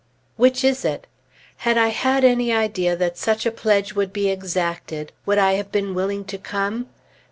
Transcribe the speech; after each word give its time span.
Which 0.35 0.63
is 0.63 0.83
it? 0.83 1.05
Had 1.57 1.77
I 1.77 1.89
had 1.89 2.23
any 2.23 2.51
idea 2.51 2.95
that 2.95 3.19
such 3.19 3.45
a 3.45 3.51
pledge 3.51 3.93
would 3.93 4.11
be 4.11 4.31
exacted, 4.31 5.11
would 5.27 5.37
I 5.37 5.51
have 5.53 5.71
been 5.71 5.93
willing 5.93 6.25
to 6.25 6.39
come? 6.39 6.87